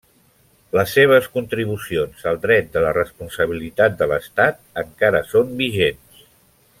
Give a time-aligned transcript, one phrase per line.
[0.77, 6.25] Les seves contribucions al dret de la responsabilitat de l'Estat, encara són vigents.